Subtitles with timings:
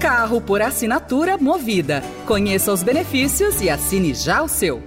[0.00, 2.02] Carro por assinatura movida.
[2.26, 4.82] Conheça os benefícios e assine já o seu.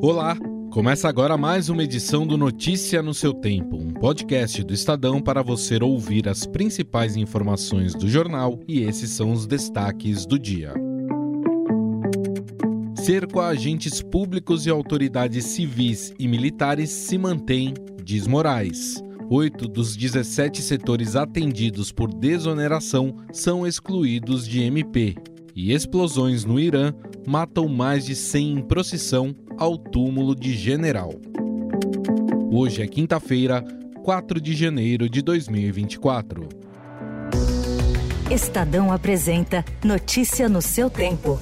[0.00, 0.36] Olá,
[0.70, 5.42] começa agora mais uma edição do Notícia no seu tempo, um podcast do Estadão para
[5.42, 10.72] você ouvir as principais informações do jornal e esses são os destaques do dia.
[12.94, 17.74] Cerco a agentes públicos e autoridades civis e militares se mantém,
[18.04, 19.02] diz Moraes.
[19.34, 25.14] Oito dos 17 setores atendidos por desoneração são excluídos de MP.
[25.56, 26.92] E explosões no Irã
[27.26, 31.14] matam mais de 100 em procissão ao túmulo de general.
[32.50, 33.64] Hoje é quinta-feira,
[34.04, 36.46] 4 de janeiro de 2024.
[38.30, 41.40] Estadão apresenta Notícia no seu tempo.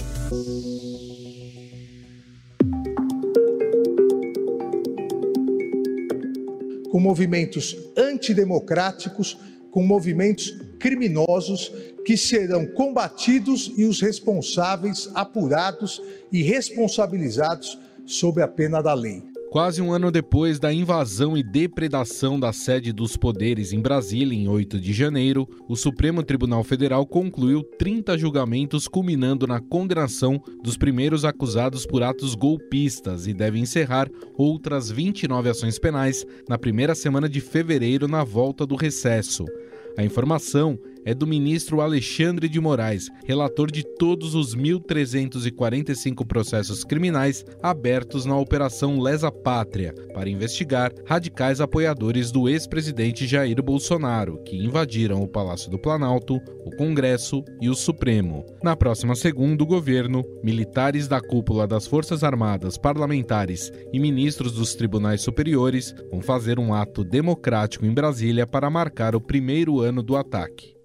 [6.90, 9.38] Com movimentos antidemocráticos,
[9.70, 11.72] com movimentos criminosos
[12.04, 19.29] que serão combatidos e os responsáveis apurados e responsabilizados sob a pena da lei.
[19.50, 24.46] Quase um ano depois da invasão e depredação da sede dos poderes em Brasília, em
[24.46, 31.24] 8 de janeiro, o Supremo Tribunal Federal concluiu 30 julgamentos, culminando na condenação dos primeiros
[31.24, 37.40] acusados por atos golpistas e deve encerrar outras 29 ações penais na primeira semana de
[37.40, 39.46] fevereiro, na volta do recesso.
[39.98, 47.44] A informação é do ministro Alexandre de Moraes, relator de todos os 1.345 processos criminais
[47.62, 55.22] abertos na Operação Lesa Pátria, para investigar radicais apoiadores do ex-presidente Jair Bolsonaro, que invadiram
[55.22, 58.44] o Palácio do Planalto, o Congresso e o Supremo.
[58.62, 64.74] Na próxima segunda, o governo, militares da cúpula das Forças Armadas, parlamentares e ministros dos
[64.74, 70.16] tribunais superiores vão fazer um ato democrático em Brasília para marcar o primeiro ano do
[70.16, 70.79] ataque.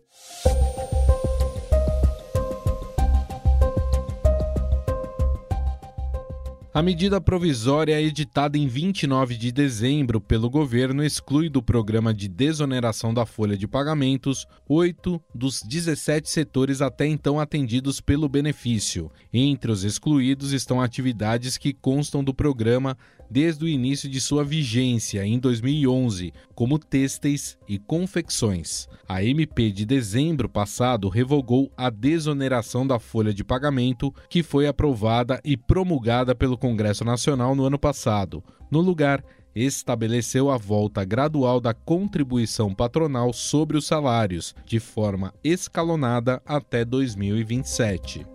[6.76, 13.14] A medida provisória editada em 29 de dezembro pelo governo exclui do programa de desoneração
[13.14, 19.10] da folha de pagamentos oito dos 17 setores até então atendidos pelo benefício.
[19.34, 22.98] Entre os excluídos estão atividades que constam do programa
[23.30, 28.88] desde o início de sua vigência, em 2011, como têxteis e confecções.
[29.08, 35.40] A MP de dezembro passado revogou a desoneração da folha de pagamento, que foi aprovada
[35.44, 38.44] e promulgada pelo Congresso Nacional no ano passado.
[38.72, 39.24] No lugar,
[39.56, 48.26] estabeleceu a volta gradual da contribuição patronal sobre os salários, de forma escalonada até 2027.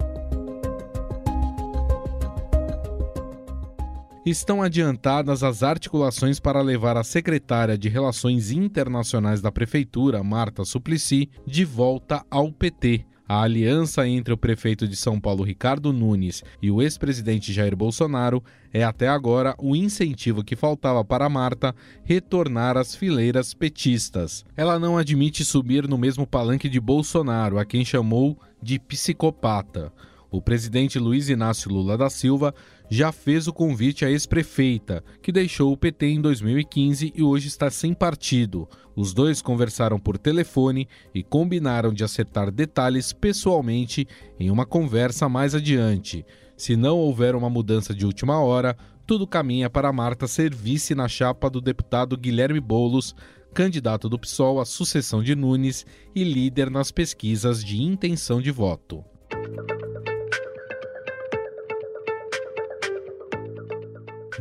[4.25, 11.29] estão adiantadas as articulações para levar a secretária de Relações Internacionais da Prefeitura, Marta Suplicy,
[11.45, 13.07] de volta ao PT.
[13.31, 18.43] A aliança entre o prefeito de São Paulo, Ricardo Nunes, e o ex-presidente Jair Bolsonaro
[18.75, 24.45] é até agora o incentivo que faltava para Marta retornar às fileiras petistas.
[24.57, 29.93] Ela não admite subir no mesmo palanque de Bolsonaro, a quem chamou de psicopata.
[30.29, 32.53] O presidente Luiz Inácio Lula da Silva
[32.91, 37.71] já fez o convite à ex-prefeita, que deixou o PT em 2015 e hoje está
[37.71, 38.69] sem partido.
[38.97, 44.09] Os dois conversaram por telefone e combinaram de acertar detalhes pessoalmente
[44.41, 46.27] em uma conversa mais adiante.
[46.57, 51.07] Se não houver uma mudança de última hora, tudo caminha para Marta ser vice na
[51.07, 53.15] chapa do deputado Guilherme Bolos,
[53.55, 59.05] candidato do PSOL à sucessão de Nunes e líder nas pesquisas de intenção de voto.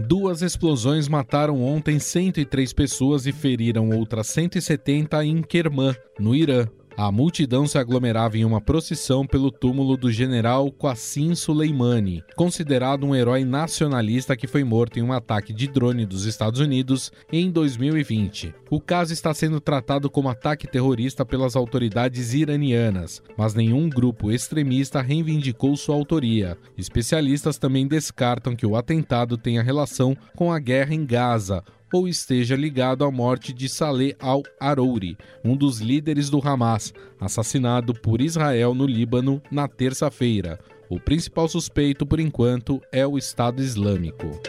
[0.07, 6.67] Duas explosões mataram ontem 103 pessoas e feriram outras 170 em Kerman, no Irã.
[7.01, 13.15] A multidão se aglomerava em uma procissão pelo túmulo do general Qassim Soleimani, considerado um
[13.15, 18.53] herói nacionalista que foi morto em um ataque de drone dos Estados Unidos em 2020.
[18.69, 25.01] O caso está sendo tratado como ataque terrorista pelas autoridades iranianas, mas nenhum grupo extremista
[25.01, 26.57] reivindicou sua autoria.
[26.77, 31.63] Especialistas também descartam que o atentado tenha relação com a guerra em Gaza
[31.93, 38.21] ou esteja ligado à morte de Saleh al-Arouri, um dos líderes do Hamas, assassinado por
[38.21, 40.59] Israel no Líbano na terça-feira.
[40.89, 44.39] O principal suspeito, por enquanto, é o Estado Islâmico.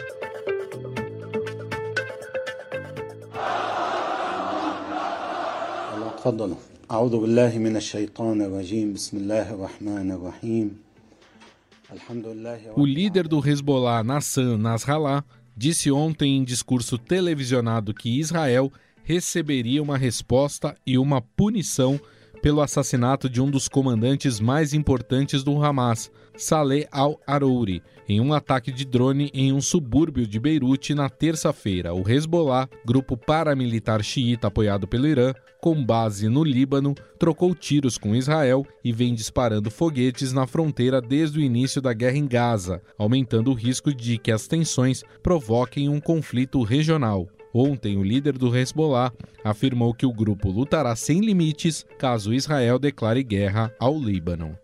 [12.75, 18.71] O líder do Hezbollah, Nassan Nasrallah, disse ontem em discurso televisionado que Israel
[19.03, 21.99] receberia uma resposta e uma punição
[22.41, 28.71] pelo assassinato de um dos comandantes mais importantes do Hamas, Saleh al-Arouri, em um ataque
[28.71, 31.93] de drone em um subúrbio de Beirute na terça-feira.
[31.93, 38.15] O Hezbollah, grupo paramilitar xiita apoiado pelo Irã, com base no Líbano, trocou tiros com
[38.15, 43.51] Israel e vem disparando foguetes na fronteira desde o início da guerra em Gaza, aumentando
[43.51, 47.27] o risco de que as tensões provoquem um conflito regional.
[47.53, 49.11] Ontem, o líder do Hezbollah
[49.43, 54.57] afirmou que o grupo lutará sem limites caso Israel declare guerra ao Líbano.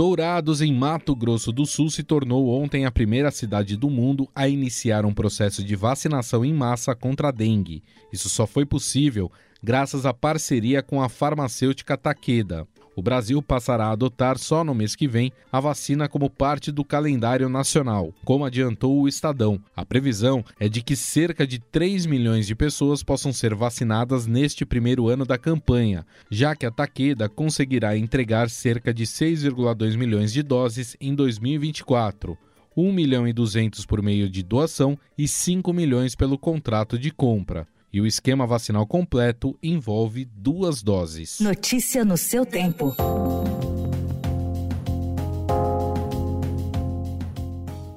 [0.00, 4.48] Dourados, em Mato Grosso do Sul, se tornou ontem a primeira cidade do mundo a
[4.48, 7.82] iniciar um processo de vacinação em massa contra a dengue.
[8.10, 9.30] Isso só foi possível
[9.62, 12.66] graças à parceria com a farmacêutica Takeda
[13.00, 16.84] o Brasil passará a adotar só no mês que vem a vacina como parte do
[16.84, 19.58] calendário nacional, como adiantou o Estadão.
[19.74, 24.66] A previsão é de que cerca de 3 milhões de pessoas possam ser vacinadas neste
[24.66, 30.42] primeiro ano da campanha, já que a Takeda conseguirá entregar cerca de 6,2 milhões de
[30.42, 32.36] doses em 2024.
[32.76, 37.66] 1 milhão e 200 por meio de doação e 5 milhões pelo contrato de compra.
[37.92, 41.40] E o esquema vacinal completo envolve duas doses.
[41.40, 42.94] Notícia no seu tempo.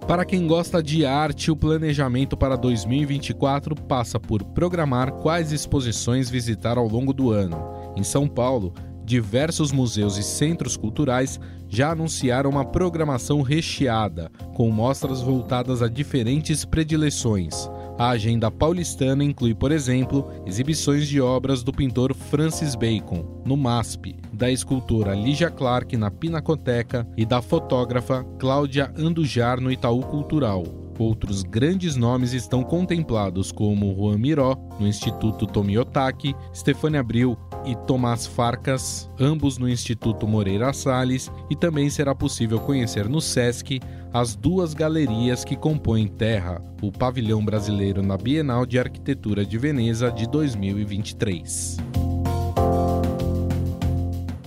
[0.07, 6.77] Para quem gosta de arte, o planejamento para 2024 passa por programar quais exposições visitar
[6.77, 7.57] ao longo do ano.
[7.95, 8.73] Em São Paulo,
[9.05, 16.65] diversos museus e centros culturais já anunciaram uma programação recheada, com mostras voltadas a diferentes
[16.65, 17.69] predileções.
[18.03, 24.17] A agenda paulistana inclui, por exemplo, exibições de obras do pintor Francis Bacon, no MASP,
[24.33, 30.82] da escultora Lígia Clark na Pinacoteca e da fotógrafa Cláudia Andujar no Itaú Cultural.
[30.99, 38.27] Outros grandes nomes estão contemplados, como Juan Miró, no Instituto Tomiotaki, Stefania Abril e Tomás
[38.27, 43.79] Farcas, ambos no Instituto Moreira Salles, e também será possível conhecer no SESC
[44.13, 50.11] as duas galerias que compõem Terra, o pavilhão brasileiro na Bienal de Arquitetura de Veneza
[50.11, 51.92] de 2023.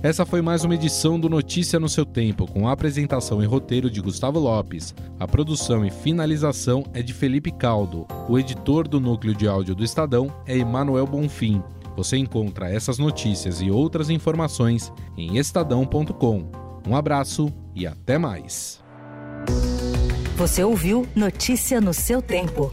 [0.07, 3.91] Essa foi mais uma edição do Notícia no seu Tempo, com a apresentação e roteiro
[3.91, 4.95] de Gustavo Lopes.
[5.19, 8.07] A produção e finalização é de Felipe Caldo.
[8.29, 11.61] O editor do núcleo de áudio do Estadão é Emanuel Bonfim.
[11.97, 16.53] Você encontra essas notícias e outras informações em estadão.com.
[16.87, 18.81] Um abraço e até mais.
[20.37, 22.73] Você ouviu Notícia no seu tempo.